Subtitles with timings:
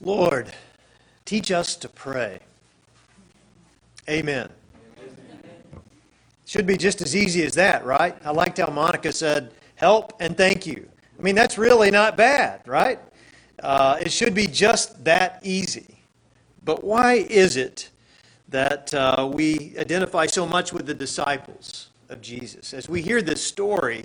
[0.00, 0.52] Lord,
[1.26, 2.40] teach us to pray.
[4.08, 4.48] Amen.
[6.46, 8.16] Should be just as easy as that, right?
[8.24, 10.88] I liked how Monica said, help and thank you.
[11.18, 12.98] I mean, that's really not bad, right?
[13.62, 15.98] Uh, it should be just that easy.
[16.64, 17.90] But why is it
[18.48, 22.72] that uh, we identify so much with the disciples of Jesus?
[22.72, 24.04] As we hear this story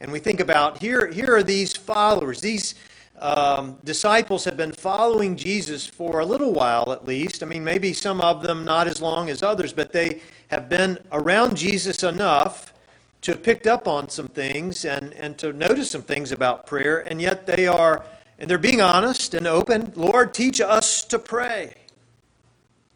[0.00, 2.74] and we think about here, here are these followers, these
[3.18, 7.42] um, disciples have been following Jesus for a little while at least.
[7.42, 10.98] I mean, maybe some of them not as long as others, but they have been
[11.12, 12.74] around Jesus enough
[13.22, 17.00] to have picked up on some things and, and to notice some things about prayer,
[17.08, 18.04] and yet they are,
[18.38, 19.92] and they're being honest and open.
[19.96, 21.74] Lord, teach us to pray.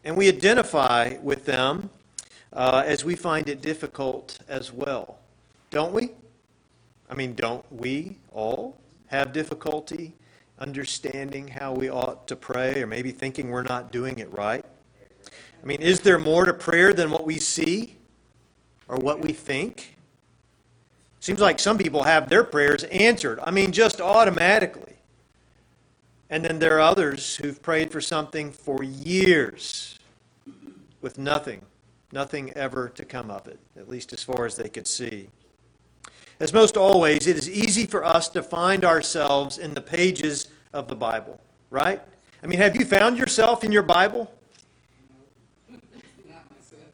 [0.03, 1.89] And we identify with them
[2.53, 5.17] uh, as we find it difficult as well.
[5.69, 6.11] Don't we?
[7.09, 8.77] I mean, don't we all?
[9.11, 10.13] have difficulty
[10.61, 14.63] understanding how we ought to pray or maybe thinking we're not doing it right?
[15.61, 17.95] I mean, is there more to prayer than what we see
[18.87, 19.97] or what we think?
[21.19, 23.39] Seems like some people have their prayers answered.
[23.43, 24.93] I mean, just automatically.
[26.29, 29.99] And then there are others who've prayed for something for years
[31.01, 31.61] with nothing,
[32.11, 35.29] nothing ever to come of it, at least as far as they could see.
[36.41, 40.87] As most always, it is easy for us to find ourselves in the pages of
[40.87, 41.39] the Bible,
[41.69, 42.01] right?
[42.41, 44.33] I mean, have you found yourself in your Bible?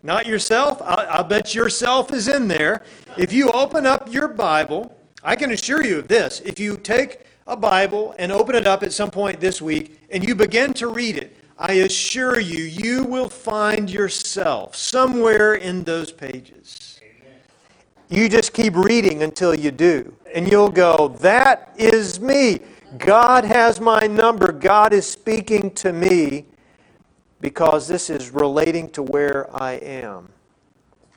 [0.03, 0.81] Not yourself?
[0.81, 2.83] I, I bet yourself is in there.
[3.17, 6.41] If you open up your Bible, I can assure you of this.
[6.41, 10.27] If you take a Bible and open it up at some point this week and
[10.27, 16.11] you begin to read it, I assure you, you will find yourself somewhere in those
[16.11, 16.96] pages.
[18.09, 20.13] You just keep reading until you do.
[20.33, 22.61] And you'll go, That is me.
[22.97, 24.51] God has my number.
[24.51, 26.45] God is speaking to me
[27.41, 30.29] because this is relating to where I am.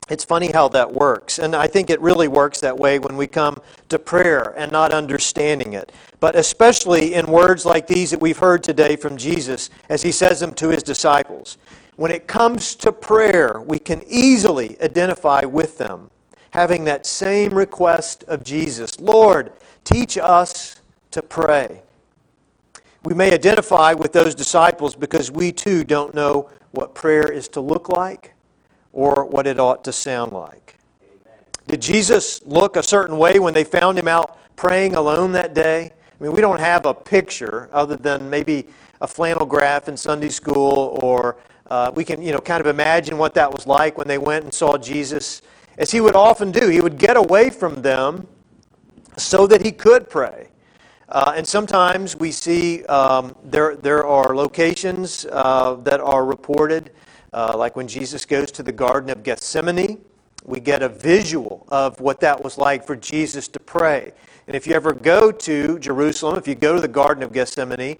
[0.09, 1.39] It's funny how that works.
[1.39, 4.91] And I think it really works that way when we come to prayer and not
[4.91, 5.93] understanding it.
[6.19, 10.41] But especially in words like these that we've heard today from Jesus as he says
[10.41, 11.57] them to his disciples.
[11.95, 16.09] When it comes to prayer, we can easily identify with them
[16.51, 19.51] having that same request of Jesus Lord,
[19.83, 20.81] teach us
[21.11, 21.81] to pray.
[23.03, 27.61] We may identify with those disciples because we too don't know what prayer is to
[27.61, 28.33] look like
[28.93, 30.77] or what it ought to sound like.
[31.67, 35.91] Did Jesus look a certain way when they found him out praying alone that day?
[36.19, 38.67] I mean, we don't have a picture other than maybe
[38.99, 41.37] a flannel graph in Sunday school, or
[41.69, 44.43] uh, we can, you know, kind of imagine what that was like when they went
[44.43, 45.41] and saw Jesus
[45.77, 46.69] as he would often do.
[46.69, 48.27] He would get away from them
[49.17, 50.47] so that he could pray.
[51.09, 56.91] Uh, and sometimes we see um, there, there are locations uh, that are reported,
[57.33, 59.99] uh, like when Jesus goes to the Garden of Gethsemane.
[60.45, 64.13] We get a visual of what that was like for Jesus to pray.
[64.47, 67.97] And if you ever go to Jerusalem, if you go to the Garden of Gethsemane,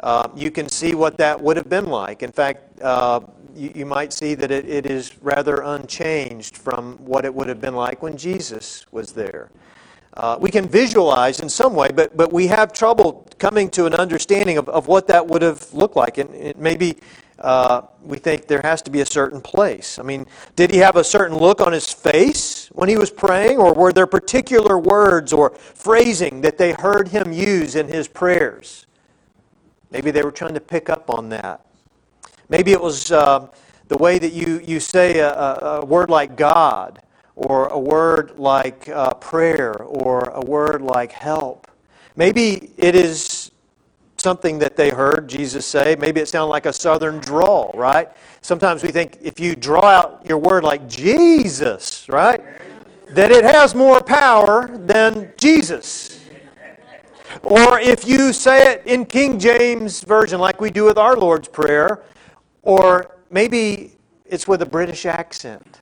[0.00, 2.22] uh, you can see what that would have been like.
[2.22, 3.20] In fact, uh,
[3.54, 7.60] you, you might see that it, it is rather unchanged from what it would have
[7.60, 9.50] been like when Jesus was there.
[10.16, 13.94] Uh, we can visualize in some way, but, but we have trouble coming to an
[13.94, 16.18] understanding of, of what that would have looked like.
[16.18, 16.98] And it maybe
[17.40, 19.98] uh, we think there has to be a certain place.
[19.98, 23.58] I mean, did he have a certain look on his face when he was praying,
[23.58, 28.86] or were there particular words or phrasing that they heard him use in his prayers?
[29.90, 31.64] Maybe they were trying to pick up on that.
[32.48, 33.48] Maybe it was uh,
[33.88, 37.00] the way that you, you say a, a, word like God,
[37.36, 41.70] or a word like uh, prayer, or a word like help.
[42.16, 43.50] Maybe it is
[44.16, 45.96] something that they heard Jesus say.
[45.98, 48.08] Maybe it sounded like a southern drawl, right?
[48.40, 52.42] Sometimes we think if you draw out your word like Jesus, right,
[53.10, 56.20] that it has more power than Jesus.
[57.42, 61.48] Or if you say it in King James Version, like we do with our Lord's
[61.48, 62.02] Prayer,
[62.64, 63.96] or maybe
[64.26, 65.80] it's with a British accent.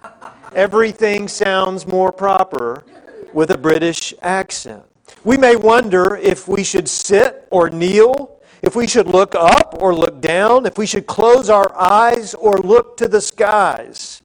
[0.55, 2.85] Everything sounds more proper
[3.33, 4.83] with a British accent.
[5.25, 9.95] We may wonder if we should sit or kneel, if we should look up or
[9.95, 14.23] look down, if we should close our eyes or look to the skies.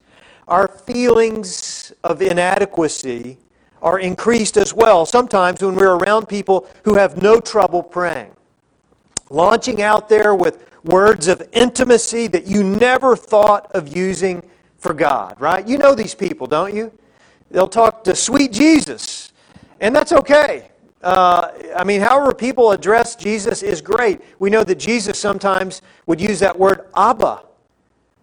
[0.48, 3.38] Our feelings of inadequacy
[3.82, 8.32] are increased as well, sometimes when we're around people who have no trouble praying.
[9.30, 14.42] Launching out there with words of intimacy that you never thought of using
[14.78, 15.68] for God, right?
[15.68, 16.92] You know these people, don't you?
[17.52, 19.34] They'll talk to sweet Jesus,
[19.80, 20.70] and that's okay.
[21.02, 24.22] Uh, I mean, however people address Jesus is great.
[24.40, 27.44] We know that Jesus sometimes would use that word Abba,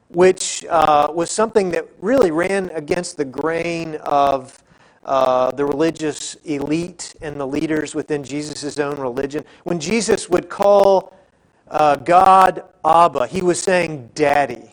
[0.09, 4.63] which uh, was something that really ran against the grain of
[5.05, 9.45] uh, the religious elite and the leaders within Jesus' own religion.
[9.65, 11.17] When Jesus would call
[11.69, 14.71] uh, God Abba, he was saying Daddy.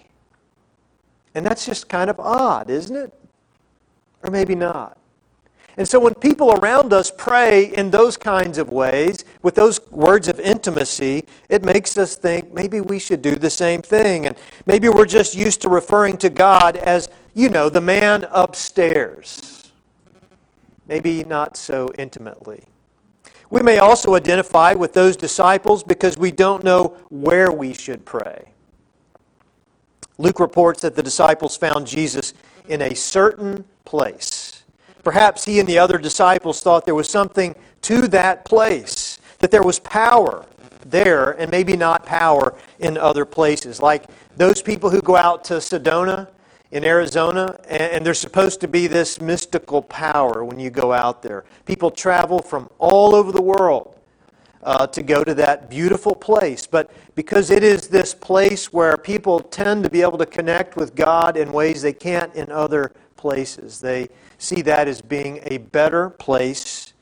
[1.36, 3.13] And that's just kind of odd, isn't it?
[4.24, 4.98] Or maybe not.
[5.78, 10.28] And so when people around us pray in those kinds of ways, with those words
[10.28, 14.28] of intimacy, it makes us think maybe we should do the same thing.
[14.28, 14.36] And
[14.66, 19.61] maybe we're just used to referring to God as, you know, the man upstairs.
[20.92, 22.66] Maybe not so intimately.
[23.50, 28.52] We may also identify with those disciples because we don't know where we should pray.
[30.18, 32.34] Luke reports that the disciples found Jesus
[32.68, 34.64] in a certain place.
[35.02, 39.64] Perhaps he and the other disciples thought there was something to that place, that there
[39.64, 40.46] was power
[40.86, 43.82] there and maybe not power in other places.
[43.82, 46.28] Like those people who go out to Sedona
[46.71, 51.44] in Arizona, and there's supposed to be this mystical power when you go out there.
[51.65, 53.97] People travel from all over the world
[54.63, 56.65] uh, to go to that beautiful place.
[56.68, 60.95] But because it is this place where people tend to be able to connect with
[60.95, 64.07] God in ways they can't in other places, they
[64.38, 66.94] see that as being a better place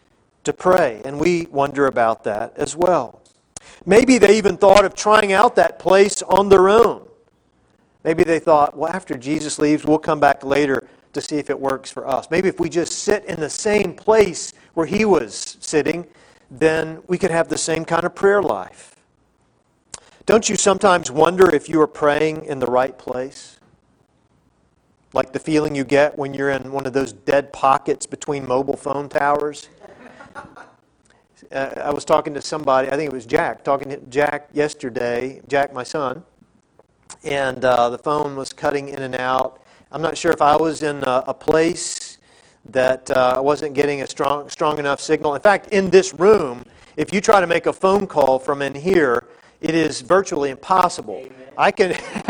[0.45, 1.01] to pray.
[1.06, 3.21] And we wonder about that as well.
[3.86, 7.09] Maybe they even thought of trying out that place on their own.
[8.04, 11.60] Maybe they thought, well, after Jesus leaves, we'll come back later to see if it
[11.60, 12.30] works for us.
[12.31, 16.07] Maybe if we just sit in the same place where he was sitting,
[16.50, 18.96] then we could have the same kind of prayer life.
[20.25, 23.57] Don't you sometimes wonder if you are praying in the right place?
[25.12, 28.78] Like the feeling you get when you're in one of those dead pockets between mobile
[28.78, 29.69] phone towers?
[31.52, 35.42] Uh, I was talking to somebody, I think it was Jack, talking to Jack yesterday,
[35.48, 36.22] Jack, my son,
[37.24, 39.62] and uh, the phone was cutting in and out.
[39.92, 42.18] I'm not sure if I was in a, a place
[42.66, 45.36] that uh, I wasn't getting a strong, strong enough signal.
[45.36, 46.63] In fact, in this room,
[46.95, 49.25] if you try to make a phone call from in here,
[49.62, 51.18] it is virtually impossible.
[51.25, 51.48] Amen.
[51.57, 51.92] I can.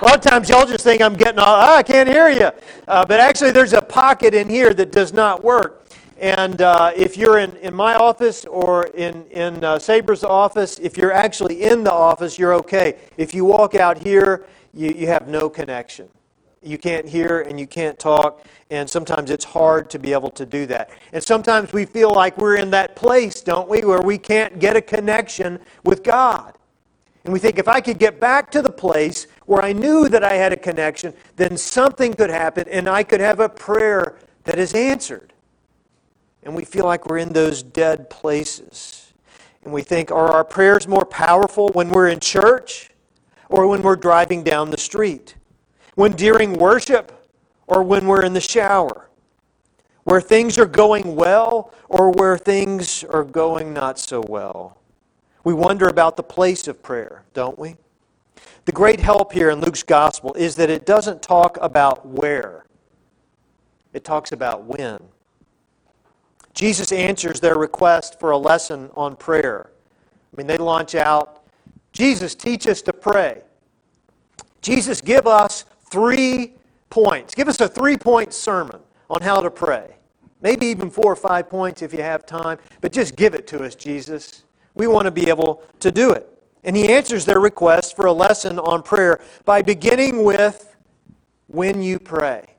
[0.00, 2.50] a lot of times y'all just think I'm getting all, oh, I can't hear you.
[2.88, 5.83] Uh, but actually, there's a pocket in here that does not work.
[6.24, 10.96] And uh, if you're in, in my office or in, in uh, Saber's office, if
[10.96, 12.96] you're actually in the office, you're okay.
[13.18, 16.08] If you walk out here, you, you have no connection
[16.64, 20.46] you can't hear and you can't talk, and sometimes it's hard to be able to
[20.46, 20.88] do that.
[21.12, 24.74] And sometimes we feel like we're in that place, don't we, where we can't get
[24.74, 26.56] a connection with God.
[27.24, 30.24] And we think if I could get back to the place where I knew that
[30.24, 34.58] I had a connection, then something could happen and I could have a prayer that
[34.58, 35.33] is answered.
[36.44, 39.12] And we feel like we're in those dead places.
[39.64, 42.90] And we think, are our prayers more powerful when we're in church
[43.48, 45.34] or when we're driving down the street?
[45.94, 47.12] when during worship
[47.66, 49.08] or when we're in the shower,
[50.04, 54.78] where things are going well or where things are going not so well.
[55.44, 57.76] We wonder about the place of prayer, don't we?
[58.64, 62.64] The great help here in Luke's gospel is that it doesn't talk about where,
[63.92, 64.98] it talks about when.
[66.54, 69.70] Jesus answers their request for a lesson on prayer.
[70.32, 71.44] I mean, they launch out
[71.94, 73.42] Jesus, teach us to pray.
[74.60, 76.54] Jesus, give us three
[76.90, 77.34] points.
[77.34, 79.94] Give us a three point sermon on how to pray.
[80.42, 83.64] Maybe even four or five points if you have time, but just give it to
[83.64, 84.42] us, Jesus.
[84.74, 86.28] We want to be able to do it.
[86.64, 90.76] And he answers their request for a lesson on prayer by beginning with
[91.46, 92.56] when you pray.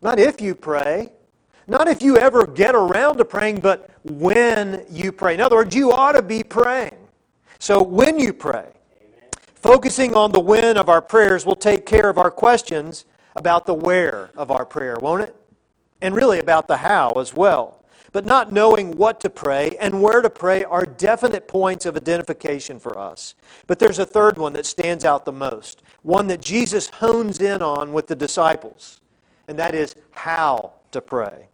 [0.00, 1.12] Not if you pray,
[1.66, 5.34] not if you ever get around to praying, but when you pray.
[5.34, 6.96] In other words, you ought to be praying.
[7.58, 8.76] So when you pray,
[9.66, 13.04] Focusing on the when of our prayers will take care of our questions
[13.34, 15.34] about the where of our prayer, won't it?
[16.00, 17.84] And really about the how as well.
[18.12, 22.78] But not knowing what to pray and where to pray are definite points of identification
[22.78, 23.34] for us.
[23.66, 27.60] But there's a third one that stands out the most, one that Jesus hones in
[27.60, 29.00] on with the disciples,
[29.48, 31.48] and that is how to pray.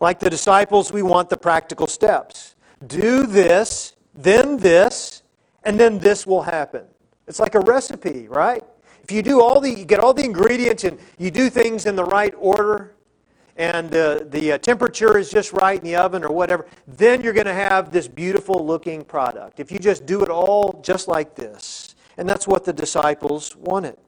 [0.00, 2.56] Like the disciples, we want the practical steps.
[2.86, 5.22] Do this, then this,
[5.62, 6.84] and then this will happen.
[7.28, 8.64] It's like a recipe, right?
[9.02, 11.96] If you do all the, you get all the ingredients and you do things in
[11.96, 12.94] the right order,
[13.56, 17.34] and uh, the uh, temperature is just right in the oven or whatever, then you're
[17.34, 19.60] going to have this beautiful looking product.
[19.60, 21.94] If you just do it all just like this.
[22.16, 23.98] And that's what the disciples wanted.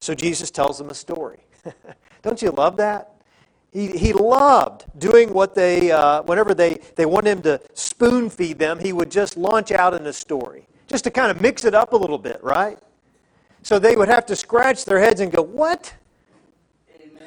[0.00, 1.40] So Jesus tells them a story.
[2.22, 3.15] Don't you love that?
[3.72, 8.58] He, he loved doing what they, uh, whenever they, they wanted him to spoon feed
[8.58, 11.74] them, he would just launch out in a story, just to kind of mix it
[11.74, 12.78] up a little bit, right?
[13.62, 15.92] So they would have to scratch their heads and go, What?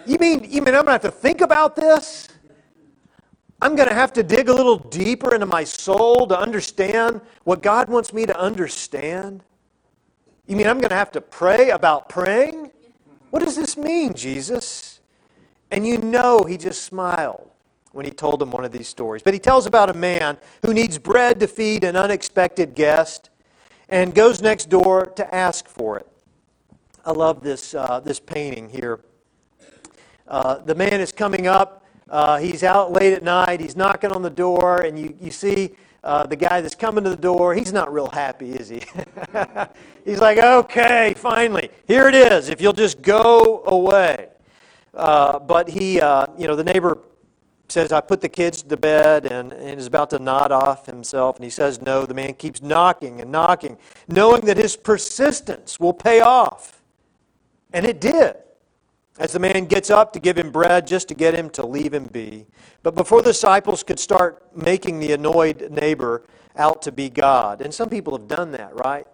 [0.06, 2.30] You mean, you mean I'm going to have to think about this?
[3.62, 7.62] I'm going to have to dig a little deeper into my soul to understand what
[7.62, 9.44] God wants me to understand?
[10.48, 12.72] You mean I'm going to have to pray about praying?
[13.30, 14.99] What does this mean, Jesus?
[15.72, 17.50] And you know he just smiled
[17.92, 19.24] when he told them one of these stories.
[19.24, 23.30] But he tells about a man who needs bread to feed an unexpected guest
[23.90, 26.08] and goes next door to ask for it.
[27.06, 29.00] I love this, uh, this painting here.
[30.28, 31.84] Uh, the man is coming up.
[32.08, 33.60] Uh, he's out late at night.
[33.60, 35.72] He's knocking on the door, and you, you see
[36.04, 37.56] uh, the guy that's coming to the door.
[37.56, 38.84] He's not real happy, is he?
[40.06, 42.50] he's like, okay, finally, here it is.
[42.50, 44.30] If you'll just go away.
[44.94, 46.98] Uh, but he, uh, you know, the neighbor
[47.72, 51.36] says, I put the kids to bed and, and is about to nod off himself.
[51.36, 52.06] And he says, No.
[52.06, 53.78] The man keeps knocking and knocking,
[54.08, 56.82] knowing that his persistence will pay off.
[57.74, 58.36] And it did.
[59.20, 61.94] As the man gets up to give him bread just to get him to leave
[61.94, 62.48] him be.
[62.84, 66.24] But before the disciples could start making the annoyed neighbor
[66.56, 69.06] out to be God, and some people have done that, right?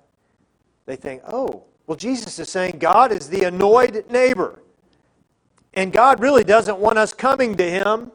[0.86, 4.62] They think, oh, well, Jesus is saying God is the annoyed neighbor.
[5.76, 8.12] And God really doesn't want us coming to Him.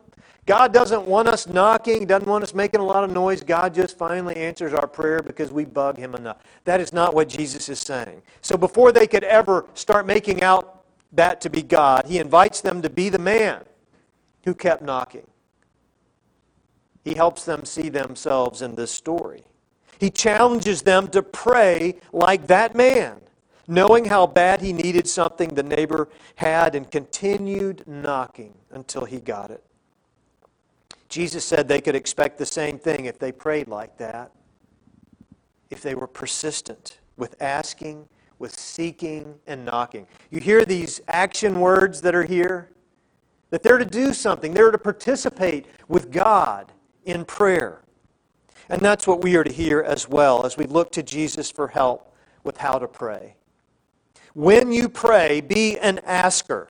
[0.47, 3.43] God doesn't want us knocking, doesn't want us making a lot of noise.
[3.43, 6.39] God just finally answers our prayer because we bug Him enough.
[6.65, 8.23] That is not what Jesus is saying.
[8.41, 12.83] So before they could ever start making out that to be God, He invites them
[12.83, 13.63] to be the man
[14.45, 15.27] who kept knocking.
[17.05, 19.45] He helps them see themselves in this story.
[19.99, 23.21] He challenges them to pray like that man
[23.71, 29.51] knowing how bad he needed something the neighbor had, and continued knocking until he got
[29.51, 29.65] it.
[31.09, 34.33] Jesus said they could expect the same thing if they prayed like that,
[35.71, 38.09] if they were persistent with asking,
[38.41, 40.07] with seeking, and knocking.
[40.31, 42.71] You hear these action words that are here?
[43.51, 46.73] That they're to do something, they're to participate with God
[47.05, 47.83] in prayer.
[48.69, 51.69] And that's what we are to hear as well as we look to Jesus for
[51.69, 53.35] help with how to pray.
[54.35, 56.69] When you pray, be an asker,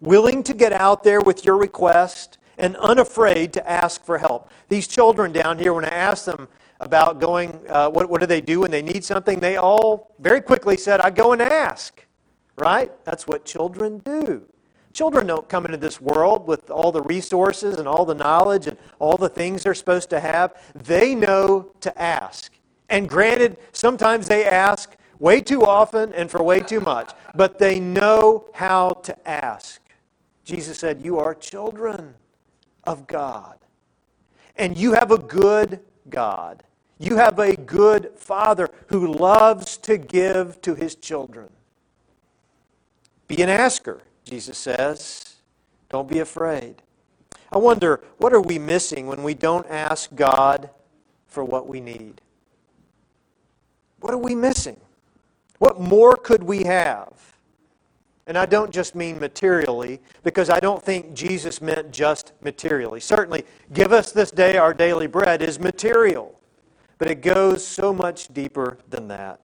[0.00, 4.50] willing to get out there with your request and unafraid to ask for help.
[4.68, 6.48] These children down here, when I asked them
[6.80, 10.40] about going, uh, what, what do they do when they need something, they all very
[10.40, 12.04] quickly said, I go and ask.
[12.56, 12.90] Right?
[13.04, 14.42] That's what children do.
[14.92, 18.76] Children don't come into this world with all the resources and all the knowledge and
[18.98, 20.60] all the things they're supposed to have.
[20.74, 22.52] They know to ask.
[22.88, 27.80] And granted, sometimes they ask way too often and for way too much, but they
[27.80, 29.80] know how to ask.
[30.44, 32.14] Jesus said, You are children
[32.84, 33.58] of God.
[34.56, 36.64] And you have a good God.
[36.98, 41.50] You have a good Father who loves to give to his children.
[43.28, 45.36] Be an asker, Jesus says.
[45.90, 46.82] Don't be afraid.
[47.52, 50.70] I wonder, what are we missing when we don't ask God
[51.26, 52.20] for what we need?
[54.00, 54.78] What are we missing?
[55.58, 57.12] What more could we have?
[58.26, 63.00] And I don't just mean materially, because I don't think Jesus meant just materially.
[63.00, 66.38] Certainly, give us this day our daily bread is material,
[66.98, 69.40] but it goes so much deeper than that.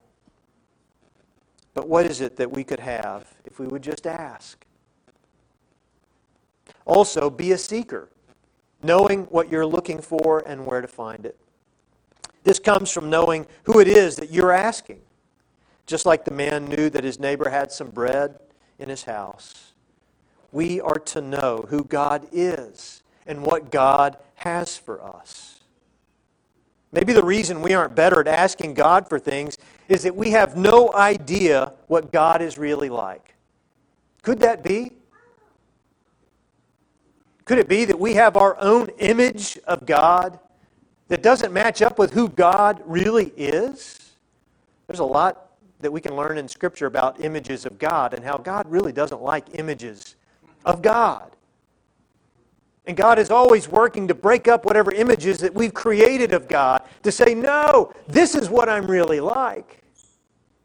[1.72, 4.64] But what is it that we could have if we would just ask?
[6.84, 8.10] Also, be a seeker,
[8.82, 11.38] knowing what you're looking for and where to find it.
[12.42, 15.00] This comes from knowing who it is that you're asking.
[15.86, 18.38] Just like the man knew that his neighbor had some bread
[18.78, 19.72] in his house,
[20.52, 25.60] we are to know who God is and what God has for us.
[26.92, 30.56] Maybe the reason we aren't better at asking God for things is that we have
[30.56, 33.34] no idea what God is really like.
[34.22, 34.92] Could that be?
[37.44, 40.38] Could it be that we have our own image of God
[41.08, 44.12] that doesn't match up with who God really is?
[44.86, 45.43] There's a lot
[45.84, 49.22] that we can learn in Scripture about images of God and how God really doesn't
[49.22, 50.16] like images
[50.64, 51.30] of God.
[52.86, 56.82] And God is always working to break up whatever images that we've created of God
[57.02, 59.82] to say, no, this is what I'm really like.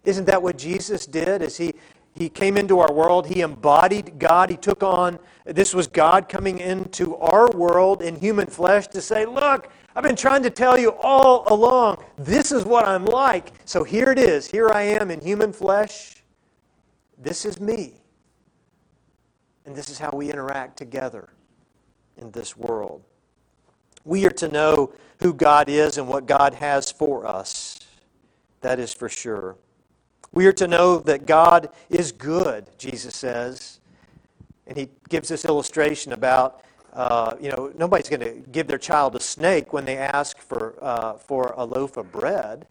[0.06, 1.74] Isn't that what Jesus did as he,
[2.20, 3.28] he came into our world?
[3.28, 4.50] He embodied God.
[4.50, 9.26] He took on, this was God coming into our world in human flesh to say,
[9.26, 13.54] look, I've been trying to tell you all along, this is what I'm like.
[13.64, 14.48] So here it is.
[14.48, 16.22] Here I am in human flesh.
[17.18, 18.02] This is me.
[19.66, 21.30] And this is how we interact together
[22.18, 23.02] in this world.
[24.04, 27.80] We are to know who God is and what God has for us.
[28.60, 29.56] That is for sure.
[30.32, 33.80] We are to know that God is good, Jesus says.
[34.68, 36.62] And he gives this illustration about,
[36.94, 40.76] uh, you know, nobody's going to give their child a snake when they ask for,
[40.82, 42.68] uh, for a loaf of bread.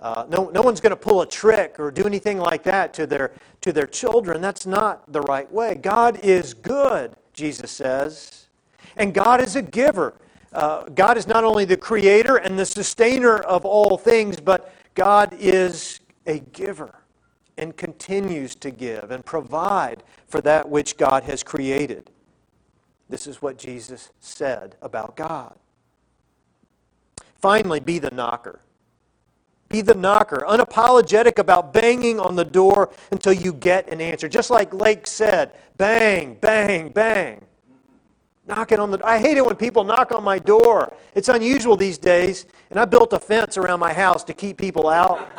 [0.00, 3.06] Uh, no, no one's going to pull a trick or do anything like that to
[3.06, 4.40] their, to their children.
[4.40, 5.74] That's not the right way.
[5.74, 8.46] God is good, Jesus says.
[8.96, 10.14] And God is a giver.
[10.52, 15.34] Uh, God is not only the creator and the sustainer of all things, but God
[15.38, 15.97] is
[16.28, 17.02] a giver
[17.56, 22.10] and continues to give and provide for that which God has created.
[23.08, 25.56] This is what Jesus said about God.
[27.40, 28.60] Finally, be the knocker.
[29.68, 34.28] Be the knocker, unapologetic about banging on the door until you get an answer.
[34.28, 37.44] Just like Lake said, bang, bang, bang.
[38.48, 40.90] Knocking on the I hate it when people knock on my door.
[41.14, 44.88] It's unusual these days, and I built a fence around my house to keep people
[44.88, 45.30] out.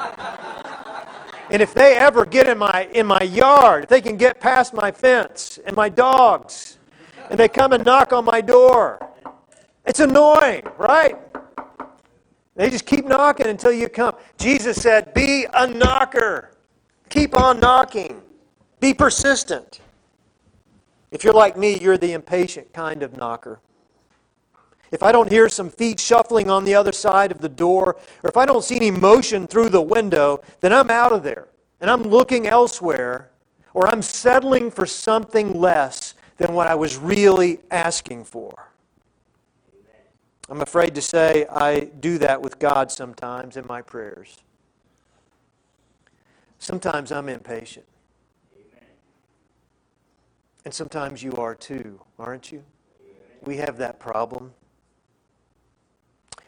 [1.49, 4.75] and if they ever get in my in my yard, if they can get past
[4.75, 6.77] my fence and my dogs,
[7.31, 8.99] and they come and knock on my door,
[9.85, 11.17] it's annoying, right?
[12.53, 14.13] They just keep knocking until you come.
[14.37, 16.51] Jesus said, Be a knocker.
[17.09, 18.21] Keep on knocking.
[18.79, 19.79] Be persistent.
[21.11, 23.59] If you're like me, you're the impatient kind of knocker.
[24.91, 28.29] If I don't hear some feet shuffling on the other side of the door, or
[28.29, 31.47] if I don't see any motion through the window, then I'm out of there
[31.81, 33.29] and I'm looking elsewhere,
[33.73, 38.71] or I'm settling for something less than what I was really asking for.
[40.49, 44.37] I'm afraid to say I do that with God sometimes in my prayers.
[46.57, 47.85] Sometimes I'm impatient.
[50.65, 52.63] And sometimes you are too, aren't you?
[53.43, 54.53] We have that problem.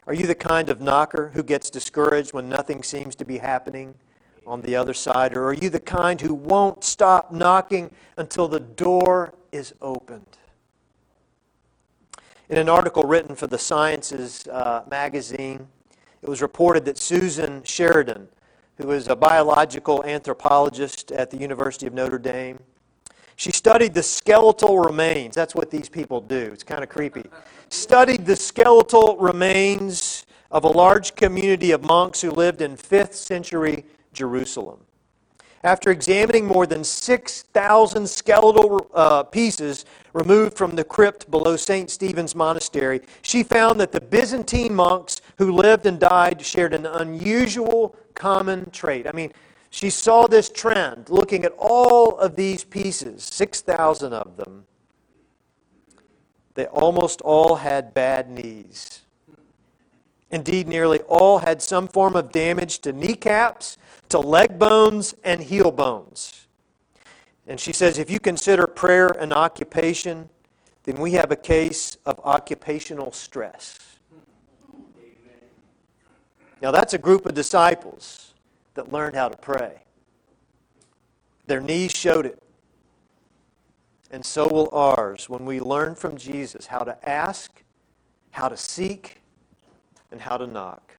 [0.06, 3.94] Are you the kind of knocker who gets discouraged when nothing seems to be happening
[4.46, 5.36] on the other side?
[5.36, 10.38] Or are you the kind who won't stop knocking until the door is opened?
[12.48, 15.68] In an article written for the Sciences uh, magazine,
[16.20, 18.28] it was reported that Susan Sheridan,
[18.76, 22.58] who is a biological anthropologist at the University of Notre Dame,
[23.36, 25.34] she studied the skeletal remains.
[25.34, 26.50] That's what these people do.
[26.52, 27.24] It's kind of creepy.
[27.68, 33.84] Studied the skeletal remains of a large community of monks who lived in 5th century
[34.12, 34.80] Jerusalem.
[35.64, 41.88] After examining more than 6,000 skeletal uh, pieces removed from the crypt below St.
[41.88, 47.94] Stephen's Monastery, she found that the Byzantine monks who lived and died shared an unusual
[48.14, 49.06] common trait.
[49.06, 49.32] I mean,
[49.72, 54.66] she saw this trend looking at all of these pieces, 6,000 of them.
[56.52, 59.00] They almost all had bad knees.
[60.30, 63.78] Indeed, nearly all had some form of damage to kneecaps
[64.10, 66.46] to leg bones and heel bones.
[67.46, 70.28] And she says if you consider prayer an occupation,
[70.82, 73.78] then we have a case of occupational stress.
[76.60, 78.31] Now, that's a group of disciples
[78.74, 79.82] that learned how to pray.
[81.46, 82.42] Their knees showed it.
[84.10, 87.62] And so will ours when we learn from Jesus how to ask,
[88.30, 89.22] how to seek,
[90.10, 90.98] and how to knock.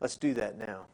[0.00, 0.86] Let's do that now.